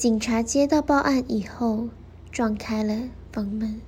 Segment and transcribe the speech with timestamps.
[0.00, 1.90] 警察接到报案以后，
[2.32, 3.82] 撞开了房门，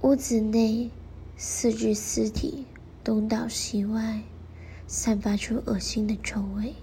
[0.00, 0.90] 屋子内
[1.36, 2.66] 四具尸体
[3.04, 4.22] 东倒西歪，
[4.88, 6.74] 散发出恶心的臭味。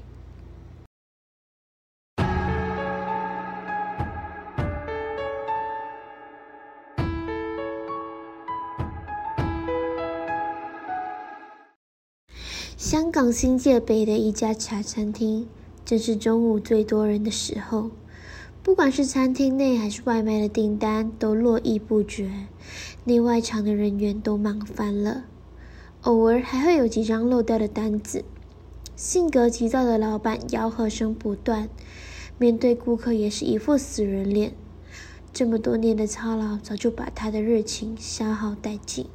[12.78, 15.46] 香港新界北的一家茶餐厅，
[15.84, 17.92] 正是中午最多人的时候。
[18.64, 22.32] 不管是餐厅内还是外卖的订单，都络绎不绝，
[23.04, 25.26] 内外场的人员都忙翻了。
[26.04, 28.24] 偶尔还会有几张漏掉的单子。
[28.96, 31.68] 性格急躁的老板吆喝声不断，
[32.38, 34.54] 面对顾客也是一副死人脸。
[35.34, 39.08] 这么多年的操劳，早就把他的热情消耗殆尽。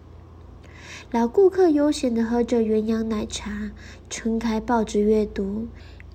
[1.10, 3.70] 老顾客悠闲地喝着鸳鸯奶茶，
[4.10, 5.68] 撑开报纸阅读。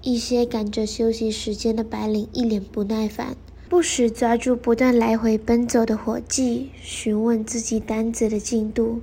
[0.05, 3.37] 一些赶着休息时间的白领一脸不耐烦，
[3.69, 8.99] 不时抓住不断来回奔走的伙计，询问自己单子的进度，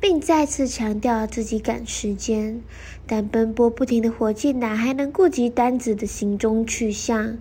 [0.00, 2.62] 并再次强调自己赶时间。
[3.06, 7.36] 但奔波不停的伙计哪还能顾及单子的行踪去向？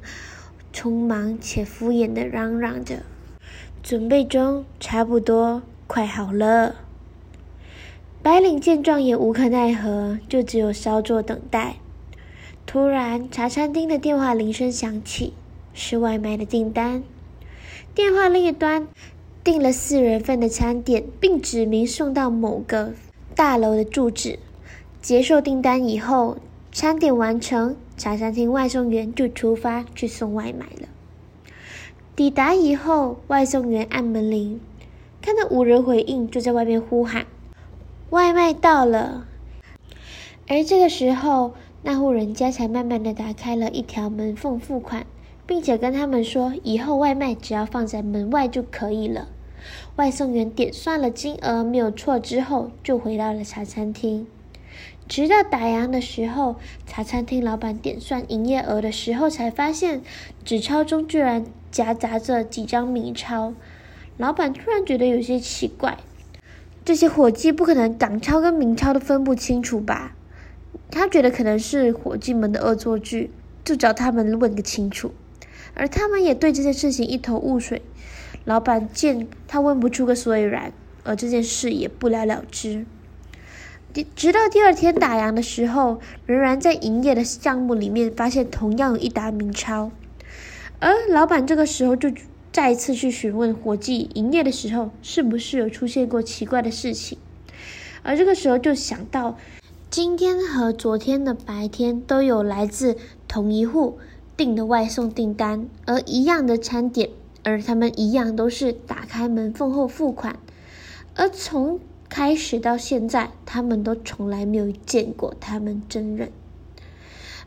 [0.73, 3.03] 匆忙且敷衍地嚷嚷着
[3.81, 6.75] ：“准备中，差不多，快好了。”
[8.21, 11.77] 白领见状也无可奈何，就只有稍作等待。
[12.68, 15.32] 突然，茶餐厅的电话铃声响起，
[15.73, 17.02] 是外卖的订单。
[17.96, 18.90] 电话另一端
[19.42, 22.92] 订了四人份的餐点，并指明送到某个
[23.34, 24.38] 大楼的住址。
[25.02, 26.40] 接受订单以后，
[26.73, 30.90] 餐点完成，茶餐厅外送员就出发去送外卖了。
[32.18, 34.60] 抵达以后，外送员按门铃，
[35.22, 37.26] 看到无人回应，就在外面呼喊。
[38.10, 39.26] 外卖到了，
[40.50, 45.06] 而这个时候，那户人家才慢慢的打开了一条门缝付款，
[45.45, 49.30] 并且跟他们说，以后外卖只要放在门外就可以了。
[49.95, 54.27] 外送员点算了金额没有错之后，就回到了茶餐厅。
[55.08, 60.02] 直到打烊的时候，茶餐厅老板点算营业额的时候，才发现
[60.44, 63.54] 纸钞中居然夹杂着几张冥钞。
[64.17, 65.98] 老板突然觉得有些奇怪。
[66.83, 70.17] 这些伙计不可能港钞跟冥钞都分不清楚吧？
[70.89, 73.31] 他觉得可能是伙计们的恶作剧，
[73.64, 75.14] 就找他们问个清楚。
[75.73, 77.81] 而他们也对这件事情一头雾水。
[78.45, 80.71] 老板见他问不出个所以然，
[81.03, 82.86] 而这件事也不了了之。
[84.15, 89.92] 直到第二天打烊的时候，仍然在营业的项目里面发现同样有一沓冥钞，
[90.80, 92.11] 而老板这个时候就。
[92.49, 97.20] 再一次去询问伙计营业的时候是不是有出现过奇怪的事情，
[98.02, 99.37] 而这个时候就想到，
[99.89, 103.98] 今天和昨天的白天都有来自同一户
[104.36, 107.09] 订的外送订单，而一样的餐点，
[107.43, 110.39] 而他们一样都是打开门缝后付款，
[111.15, 116.31] 而从开始到现在，他们都从来没有见过他们真人，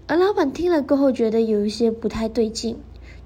[0.06, 2.78] 而老板听了过后觉得有一些不太对劲。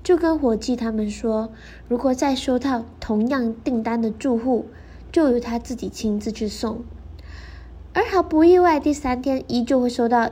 [0.02, 1.50] 就跟伙计他们说，
[1.88, 4.66] 如果再收到同样订单的住户，
[5.12, 6.82] 就由他自己亲自去送。
[7.94, 10.30] 而毫不意外，第三天依旧会收到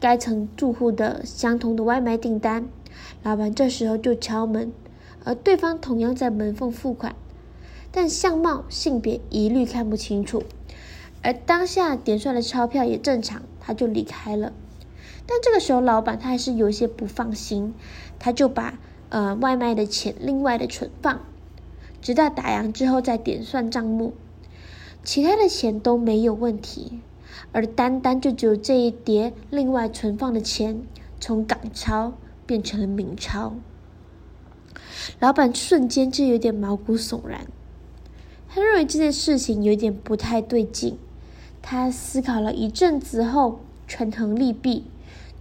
[0.00, 2.68] 该层住户的相同的外卖订单。
[3.22, 4.72] 老板这时候就敲门，
[5.24, 7.14] 而对方同样在门缝付款，
[7.92, 10.42] 但相貌、性别一律看不清楚。
[11.22, 14.52] 而当下点算的钞票也正常，他就离开了。
[15.24, 17.72] 但这个时候，老板他还是有些不放心，
[18.18, 18.78] 他就把。
[19.10, 21.20] 呃，外卖的钱另外的存放，
[22.02, 24.12] 直到打烊之后再点算账目，
[25.08, 27.00] 其他的钱都没有问题，
[27.52, 30.82] 而单单就只有这一叠另外存放的钱
[31.18, 32.12] 从港钞
[32.44, 33.54] 变成了明钞，
[35.18, 37.46] 老板瞬间就有点毛骨悚然，
[38.50, 40.98] 他认为这件事情有点不太对劲，
[41.62, 44.84] 他思考了一阵子后，权衡利弊，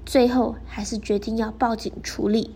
[0.06, 2.56] 最后还是决定要报警处理。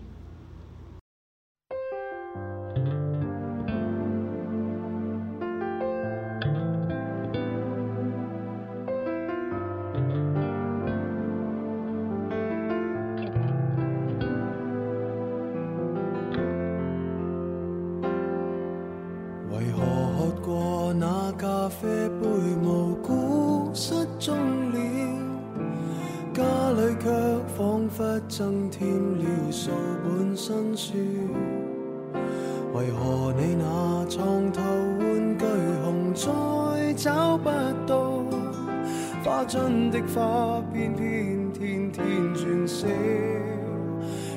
[40.72, 42.86] 偏偏天天转色，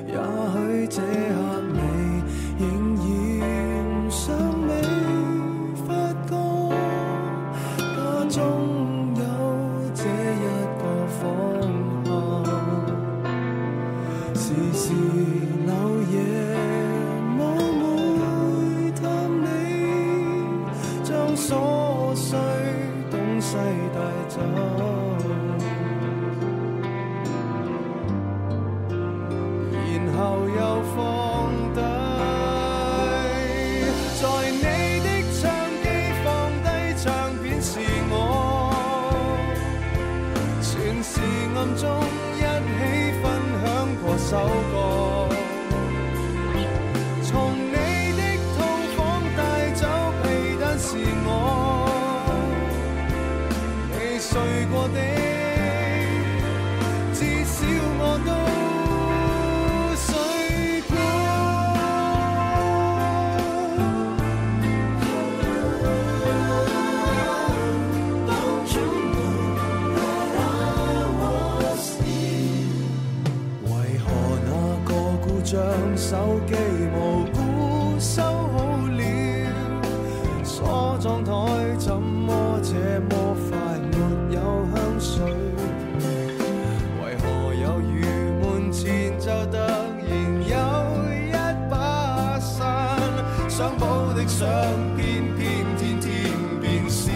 [0.07, 1.94] 也许这刻你。
[94.45, 94.53] 想
[94.95, 96.05] 偏偏天天
[96.61, 97.09] 变少，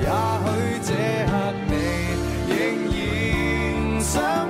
[0.00, 0.08] 也
[0.42, 0.46] 许
[0.82, 0.90] 这
[1.26, 1.32] 刻
[1.68, 1.74] 你
[2.48, 2.56] 仍
[2.88, 4.45] 然想。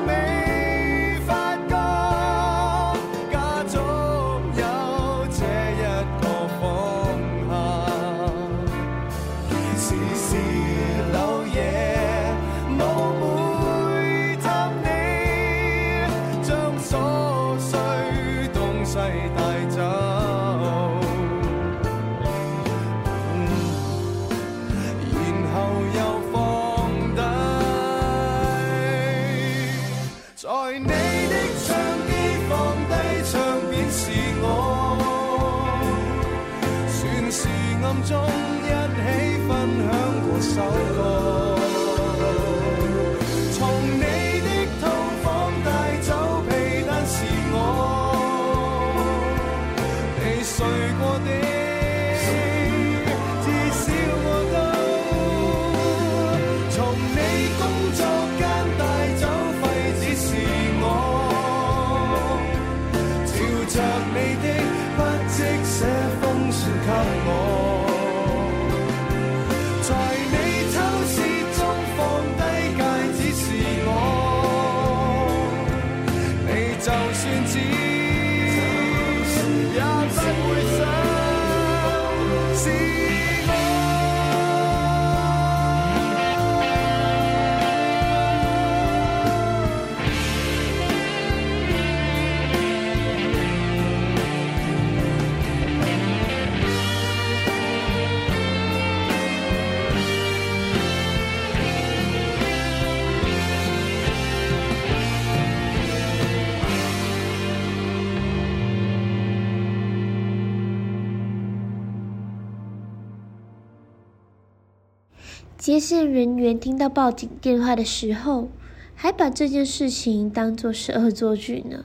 [115.67, 118.49] 接线人员听到报警电话的时候，
[118.95, 121.85] 还把这件事情当作是恶作剧呢。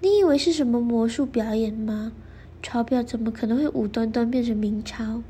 [0.00, 2.12] 你以为是什么魔术表演吗？
[2.62, 5.22] 钞票怎么可能会无端端变成冥钞？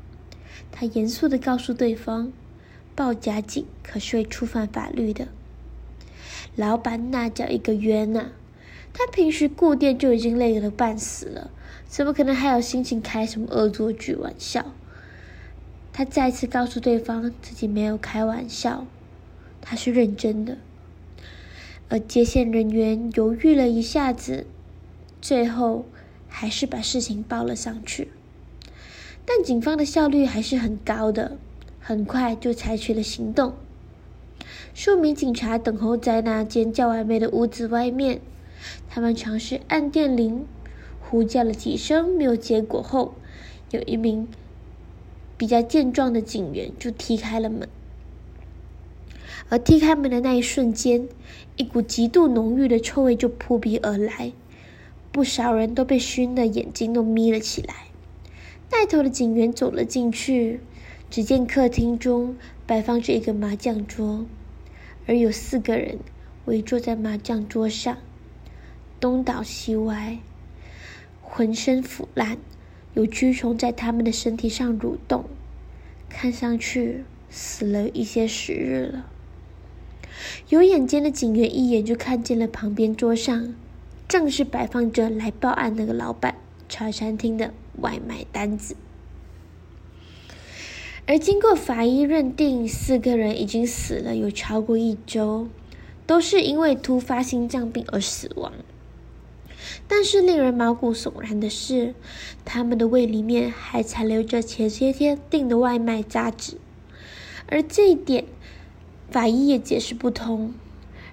[0.71, 2.31] 他严肃地告诉对方，
[2.95, 5.27] 报假警可是会触犯法律的。
[6.55, 8.27] 老板那叫一个冤呐！
[8.93, 11.51] 他平时顾店就已经累得半死了，
[11.85, 14.71] 怎么可能还有心情开什么恶作剧玩笑？
[15.97, 18.85] 他再次告诉对方自己没有开玩笑，
[19.61, 20.59] 他是认真的。
[21.89, 24.45] 而接线人员犹豫了一下子，
[25.19, 25.85] 最后
[26.27, 28.09] 还是把事情报了上去。
[29.25, 31.35] 但警方的效率还是很高的，
[31.79, 33.55] 很快就采取了行动。
[34.75, 38.21] 数名警察等候在那间较完美的屋子外面，
[38.87, 40.45] 他们尝试按电铃，
[40.99, 43.15] 呼叫了几声没有结果后，
[43.71, 44.27] 有一名。
[45.37, 47.69] 比较健壮的警员就踢开了门，
[49.49, 51.07] 而踢开门的那一瞬间，
[51.55, 54.33] 一股极度浓郁的臭味就扑鼻而来，
[55.11, 57.75] 不少人都被熏得眼睛都眯了起来。
[58.69, 60.59] 带头的警员走了进去，
[61.09, 64.25] 只见客厅中摆放着一个麻将桌，
[65.05, 65.99] 而有四个人
[66.45, 67.97] 围坐在麻将桌上，
[68.99, 70.17] 东倒西歪，
[71.21, 72.37] 浑身腐烂。
[72.97, 75.25] 有蛆虫在他们的身体上蠕动，
[76.09, 79.05] 看上去死了一些时日了。
[80.49, 83.53] 有眼尖的警员一眼就看见了旁边桌上
[84.07, 86.37] 正是摆放着来报案那个老板
[86.67, 88.75] 茶餐厅的外卖单子。
[91.05, 95.47] 而经过法医认定，四个人已经死了有超过一周，
[96.07, 98.51] 都是因为突发心脏病而死亡。
[99.87, 101.95] 但是令人毛骨悚然的是，
[102.43, 106.55] 他们的胃里面还残留着前些天订的外卖渣滓，
[107.47, 108.25] 而这一点
[109.09, 110.53] 法医也解释不通。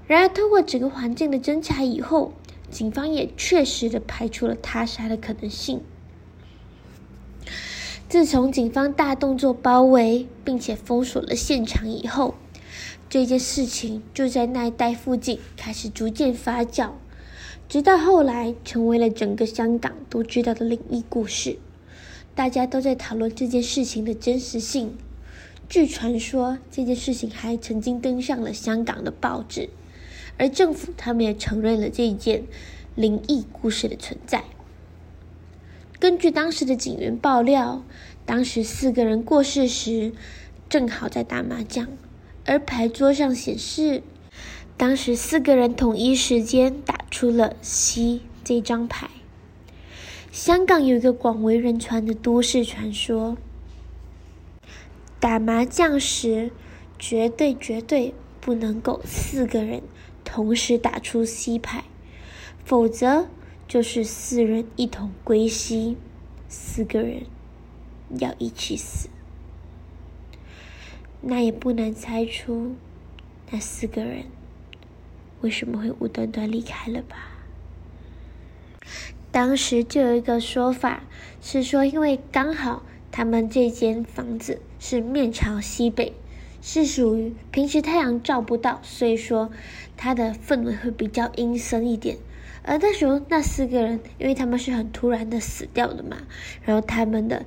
[0.06, 2.32] 然而，通过整个环境的侦查以后，
[2.70, 5.80] 警方也确实的排除了他杀的可能性。
[8.08, 12.34] 自从警方大动作包围并且封锁了现场以后，
[13.08, 16.90] 这件事情就在那一带附近开始逐渐发酵，
[17.74, 21.58] 直到后来成为了整个香港都知道的灵异故事。
[22.36, 24.96] 大家都在讨论这件事情的真实性。
[25.68, 29.70] 据传说，这件事情还曾经登上了香港的报纸，
[30.38, 32.44] 而政府他们也承认了这一件
[32.94, 34.44] 灵异故事的存在。
[35.98, 37.82] 根据当时的警员爆料，
[38.24, 40.12] 当时四个人过世时，
[40.68, 41.88] 正好在打麻将，
[42.44, 44.04] 而牌桌上显示，
[44.76, 49.10] 当时四个人同一时间打出了 C 这张牌。
[50.30, 53.36] 香港有一个广为人传的都市传说，
[55.20, 56.50] 打麻将时
[56.98, 59.82] 绝对绝对不能够四个人
[60.24, 61.84] 同时打出 C 牌，
[62.64, 63.28] 否则。
[63.66, 65.96] 就是四人一同归西，
[66.50, 67.22] 四个人
[68.18, 69.08] 要一起死。
[71.22, 72.74] 那也不难猜出，
[73.50, 74.26] 那四个人
[75.44, 77.16] 为什么会无端端离开了吧？
[79.30, 81.02] 当时就有一个说法，
[81.42, 82.82] 是说因为刚好
[83.12, 86.14] 他们这间房子是面朝西北，
[86.62, 89.50] 是属于平时太阳照不到，所以说
[89.98, 92.16] 它的氛围会比较阴森一点。
[92.62, 96.16] 而那时候，那四个人，因为他们是很突然的死掉的嘛，
[96.62, 97.44] 然后他们的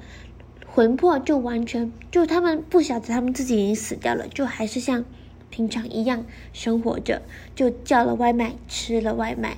[0.68, 5.04] 魂魄就完全，就他们不晓得他们自己已经死掉了，就还是像
[5.50, 7.22] 平常一样生活着，
[7.56, 9.58] 就叫了外卖，吃了外卖。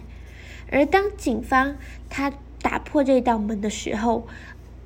[0.72, 1.77] 而当警方
[2.10, 2.31] 他
[2.62, 4.27] 打破这道门的时候，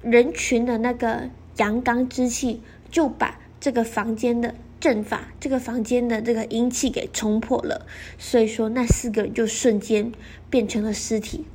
[0.02, 4.56] 人群的那个阳刚之气就把这个房间的。
[4.80, 7.86] 阵法，这个房间的这个阴气给冲破了，
[8.18, 10.12] 所以说那四个人就瞬间
[10.50, 11.46] 变成了尸体。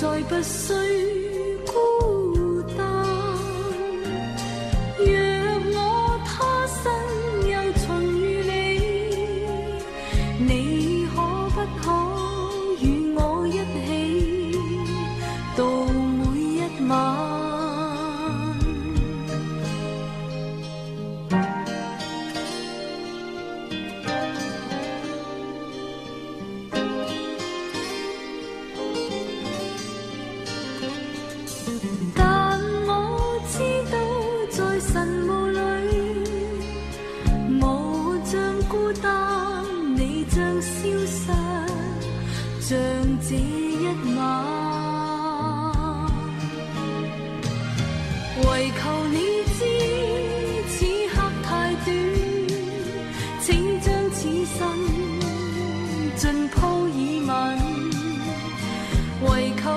[0.00, 1.07] 再不需。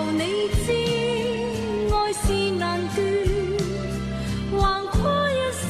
[0.01, 0.23] 求你
[0.65, 0.73] 知，
[1.93, 2.25] 爱是
[2.57, 2.97] 难断，
[4.59, 5.33] 横跨一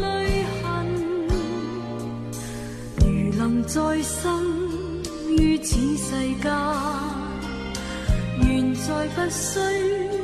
[0.00, 0.04] 泪
[0.62, 0.64] 痕。
[3.00, 3.04] 如
[3.36, 4.22] 能再生
[5.36, 6.10] 于此世
[6.42, 6.50] 间，
[8.40, 10.23] 愿在不衰。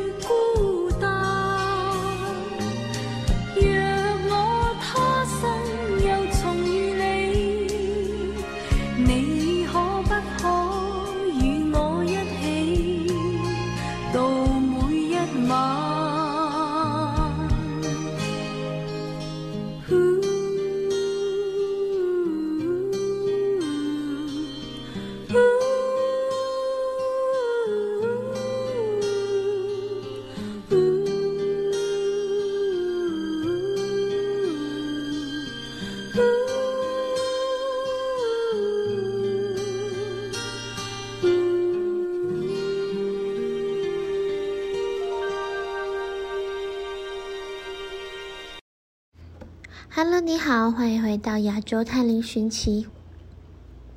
[50.30, 52.87] 你好，欢迎回到亚洲探灵寻奇。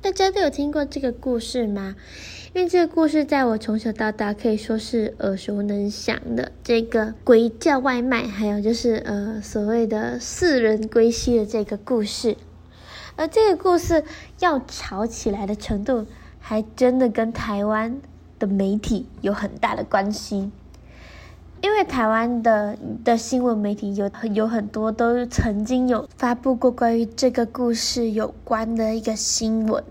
[0.02, 1.94] 大家都有听过这个故事吗？
[2.52, 6.50] 因为这个故事在我从小到大可以说是耳熟能详的。
[6.64, 12.36] 这个鬼叫外卖，还有就是呃所谓的四人归西的这个故事。
[13.14, 14.02] 而这个故事
[14.40, 16.04] 要吵起来的程度，
[16.40, 18.00] 还真的跟台湾
[18.40, 20.50] 的媒体有很大的关系。
[21.64, 29.82] 因为台湾的的新闻媒体有有很多都曾经有发布过关于这个故事有关的一个新闻，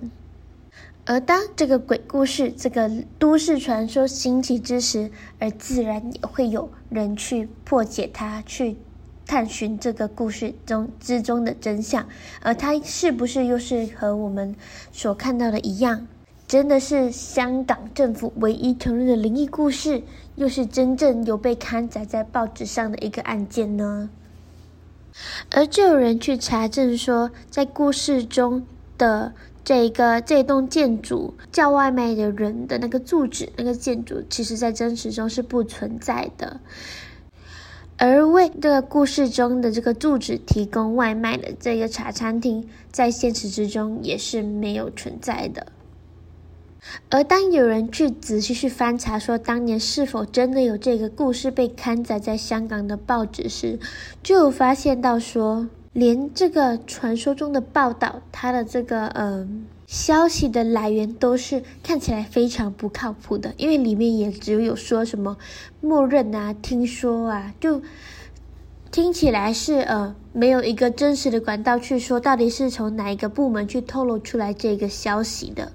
[1.04, 5.10] 而当这个鬼故事、这个都市传说兴起之时，
[5.40, 8.78] 而自然也会有人去破解它，去
[9.26, 12.06] 探寻这个故事中之中的真相，
[12.44, 14.56] 而它是不是又是和我们
[14.92, 16.06] 所看到的一样？
[16.46, 20.04] 真的是香港政府唯一承认的灵异故事，
[20.36, 24.10] 又是真正有被刊载在报纸上的一个案件呢？
[25.52, 28.66] 而就有人去查证说，在故事中
[28.98, 36.60] 的这个这栋建筑叫外卖的人的那个住址，那个建筑，其实在真实中是不存在的。
[37.98, 45.68] 而为这个故事中的这个住址提供外卖的这个茶餐厅，在现实之中也是没有存在的。
[47.10, 53.80] 而当有人去仔细去翻查，说当年是否真的有这个故事被刊载在香港的报纸时，
[54.22, 59.48] 就有发现到说，连这个传说中的报道，它的这个呃
[59.88, 65.38] 消息的来源都是看起来非常不靠谱的，因为里面也只有说什么
[65.80, 67.82] 默认啊、听说啊，就
[68.92, 75.72] 听起来是呃没有一个真实的管道去说到底是从哪一个部门去透露出来这个消息的。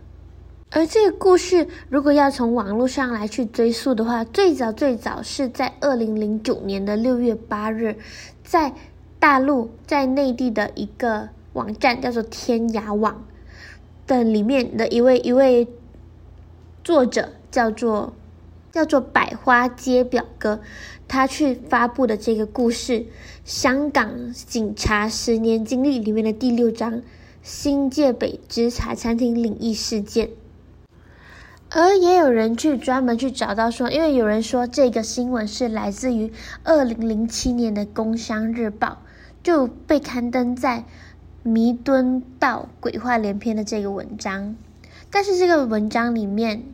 [0.70, 7.96] 而这个故事，如果要从网络上来去追溯的话，最早最早是在二零零九年的六月八日，
[8.44, 8.74] 在
[9.18, 13.24] 大陆在内地的一个网站叫做天涯网
[14.06, 15.66] 的里面的一位一位
[16.84, 18.12] 作者叫做
[18.70, 20.60] 叫做百花街表哥，
[21.08, 22.92] 他去发布的这个故事
[23.42, 26.92] 《香港警察十年经历》里面的第六章
[27.42, 30.26] 《新界北之茶餐厅灵异事件》。
[31.70, 36.32] 而也有人去专门去找到说，因为有人说这个新闻是来自于
[36.64, 38.88] 二零零七年的《工商日报》，
[39.42, 40.78] 就被刊登在
[41.42, 44.56] 《弥敦道鬼话连篇》的这个文章。
[45.10, 46.64] 但是这个文章里面，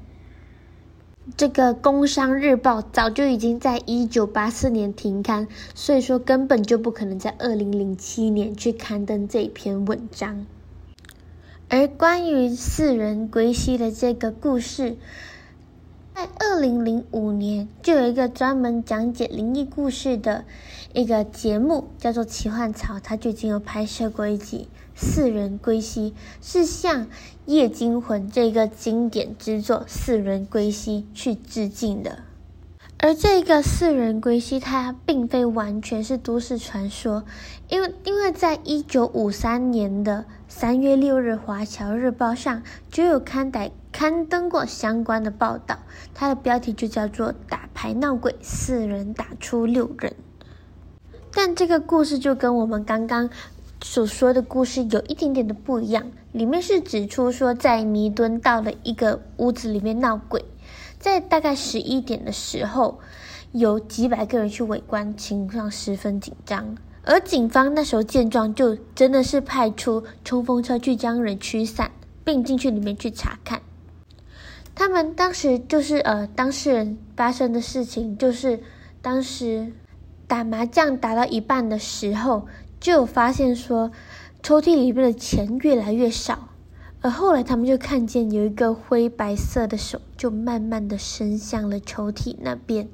[1.37, 10.47] 这个《工商日报》早就已经在一九八四年停刊，所以说根本就不可能在二零零七年去刊登这篇文章。
[11.77, 14.97] 而关于四人归西的这个故事，
[16.15, 20.45] 在二零零五年就有一个专门讲解灵异故事的
[20.93, 26.15] 一个节目，叫做《奇幻潮》，它最近有拍摄过一集《四人归西》，
[26.49, 27.07] 是向
[27.47, 32.21] 《夜惊魂》这个经典之作《四人归西》去致敬的。
[32.99, 37.25] 而这个四人归西，它并非完全是都市传说，
[37.69, 40.25] 因为因为在一九五三年的
[40.57, 45.81] 三月六日，《华侨日报》上就有刊载刊登过相关的报道，
[46.14, 50.14] 它的标题就叫做“打牌闹鬼，四人打出六人”。
[51.35, 53.29] 但这个故事就跟我们刚刚
[53.83, 56.12] 所说的故事有一点点的不一样。
[56.31, 60.45] 里面是指出说，在弥敦到了一个屋子里面闹鬼，
[61.01, 63.01] 在大概十一点的时候，
[63.51, 66.77] 有几百个人去围观，情况十分紧张。
[67.07, 71.90] 而警方那时候见状，就真的是派出冲锋车去将人驱散，
[72.25, 73.61] 并进去里面去查看。
[74.75, 78.61] 他们当时就是呃，当事人发生的事情，就是
[79.03, 79.73] 当时
[80.27, 82.47] 打麻将打到一半的时候，
[82.81, 83.93] 就有发现说
[84.43, 86.49] 抽屉里面的钱越来越少，
[87.03, 92.88] 而后来他们就看见有一个灰白色的手，就慢慢的伸向了抽屉那边。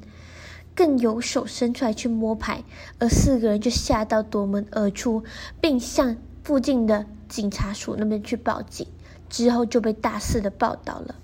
[0.74, 2.64] 更有手伸出来去摸牌，
[2.98, 5.24] 而四个人就吓到夺门而出，
[5.60, 8.86] 并向附近的警察署那边去报警，
[9.28, 11.16] 之后就被大肆的报道了。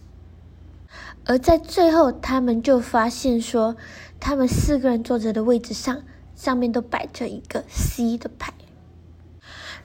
[1.24, 3.76] 而在最后，他们就发现说，
[4.20, 6.02] 他们四个人坐着的位置上，
[6.34, 8.52] 上面都摆着一个 C 的牌。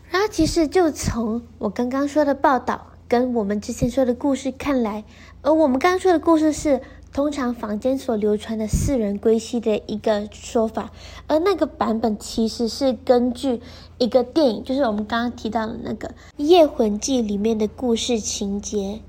[0.10, 5.06] 然后，其实就从我刚刚说的报道跟我们之前说的故事看来，
[5.42, 6.82] 而我们刚刚说的故事是。
[7.14, 10.92] 通常坊间所流传的四人归西的一个说法，
[11.28, 13.60] 而那个版本其实是根据
[13.98, 19.02] 一个电影，就是我们刚刚提到的那个《夜魂记》里面的故事情节。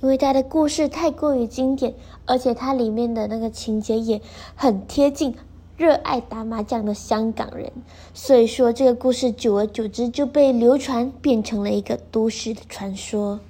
[0.00, 4.22] 因为它的故事太过于经典，而且它里面的那个情节也
[4.54, 5.34] 很贴近
[5.76, 7.72] 热爱打麻将的香港人，
[8.14, 13.40] 所以说这个故事久而久之就被流传，变成了一个都市的传说。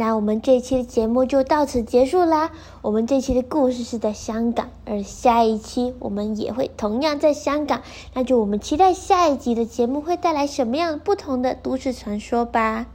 [0.00, 2.52] 那我们这期的节目就到此结束啦。
[2.80, 7.82] 我们这期的故事是在香港，而下一期我们也会同样在香港。
[8.14, 12.86] 那就我们期待下一集的节目会带来什么样不同的都市传说吧。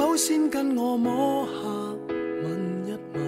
[0.00, 1.52] 否先跟我摸下
[2.08, 3.20] 吻一吻？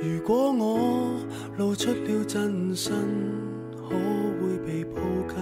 [0.00, 1.16] 如果我
[1.58, 2.94] 露出了真身，
[3.76, 5.36] 可会被抱紧？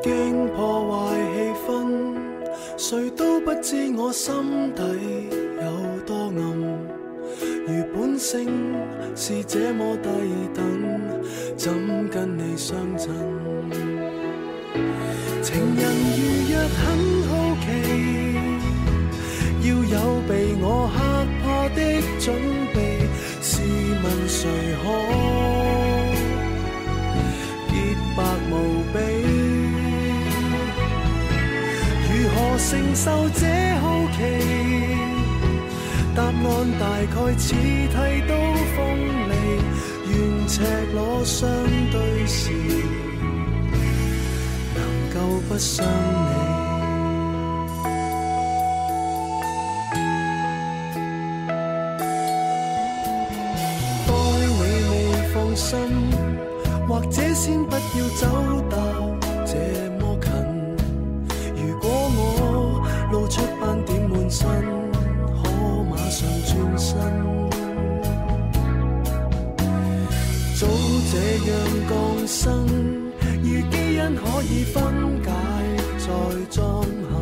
[0.00, 1.66] 惊破坏气氛，
[2.76, 4.82] 谁都不知我心底
[5.60, 5.66] 有
[6.06, 6.38] 多暗。
[7.66, 8.48] 如本性
[9.16, 10.08] 是这么低
[10.54, 10.62] 等，
[11.56, 13.12] 怎跟你相衬？
[15.58, 15.82] 情人
[16.14, 16.78] 如若很
[17.26, 17.30] 好
[17.64, 17.66] 奇，
[19.66, 20.96] 要有被我吓
[21.42, 21.78] 怕的
[22.20, 22.26] 准
[22.72, 22.78] 备，
[23.42, 23.50] 试
[24.04, 24.40] 问谁
[24.80, 24.84] 可
[27.66, 27.74] 洁
[28.16, 28.18] 白
[28.52, 28.52] 无
[28.92, 28.96] 比？
[32.06, 33.42] 如何承受这
[33.80, 33.84] 好
[34.16, 34.16] 奇？
[36.14, 36.36] 答案
[36.78, 37.96] 大概似剃
[38.28, 38.32] 刀
[38.76, 38.78] 锋
[39.28, 39.32] 利，
[40.06, 40.16] 愿
[40.46, 40.62] 赤
[40.94, 41.50] 裸相
[41.90, 41.96] 对
[42.28, 42.46] 时。
[45.28, 45.90] 都不想你，
[54.06, 54.92] 待你未
[55.34, 55.76] 放心，
[56.88, 58.26] 或者先不要走
[58.70, 58.76] 到
[59.44, 59.52] 这
[60.00, 60.26] 么近。
[61.56, 62.80] 如果我
[63.12, 64.48] 露出斑点满身，
[65.42, 65.50] 可
[65.90, 66.96] 马上转身。
[70.58, 70.66] 早
[71.12, 71.14] 这
[71.50, 71.52] 样
[71.86, 71.92] 降
[72.26, 72.66] 生，
[74.14, 74.76] 可以分。
[75.24, 75.30] 解
[75.98, 76.06] 再
[76.50, 77.12] 装行，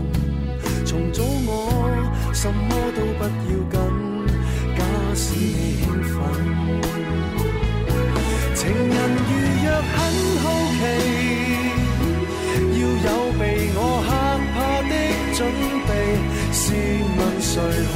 [0.85, 1.51] 重组我
[2.33, 3.21] 什么都不
[3.51, 3.75] 要紧，
[4.77, 4.81] 假
[5.15, 6.15] 使你兴奋。
[8.55, 8.97] 情人
[9.27, 9.31] 如
[9.65, 9.97] 若很
[10.43, 10.45] 好
[10.77, 10.81] 奇，
[12.79, 13.43] 要有被
[13.75, 14.09] 我吓
[14.53, 14.55] 怕
[14.89, 14.93] 的
[15.35, 15.39] 准
[15.89, 15.91] 备，
[16.53, 16.63] 试
[17.17, 17.53] 问谁
[17.93, 17.95] 可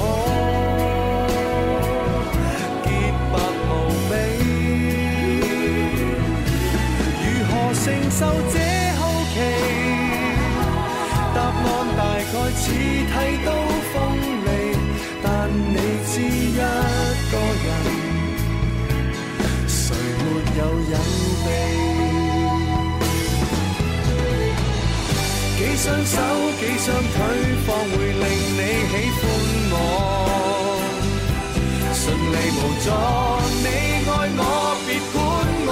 [25.90, 26.16] 双手
[26.60, 27.12] 几双腿
[27.66, 28.24] 方会令
[28.54, 29.20] 你喜欢
[29.72, 29.74] 我
[31.92, 32.86] 顺利无阻
[33.64, 33.66] 你
[34.06, 34.40] 爱我
[34.86, 35.14] 别管
[35.66, 35.68] 我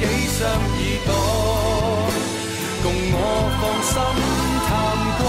[0.00, 0.02] 几
[0.34, 1.10] 双耳朵
[2.82, 3.16] 共我
[3.60, 3.94] 放心
[4.66, 4.68] 探
[5.20, 5.22] 戈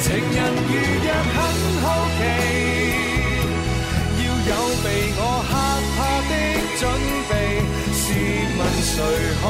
[0.00, 0.38] 情人
[0.70, 1.36] 如若很
[1.82, 1.84] 好
[2.16, 2.20] 奇
[4.18, 4.50] 要有
[4.84, 4.86] 被
[5.18, 5.52] 我吓
[5.96, 5.98] 怕
[6.30, 6.32] 的
[6.78, 6.82] 准
[7.28, 7.30] 备
[7.92, 7.98] 试
[8.56, 8.94] 问谁
[9.42, 9.44] 可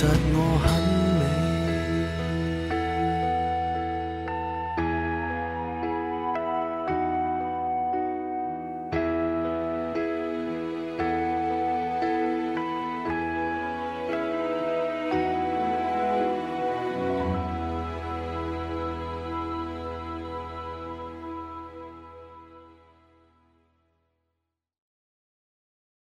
[0.00, 0.99] 其实我很。